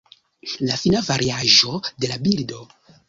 [0.69, 2.65] La fina variaĵo de la bildo.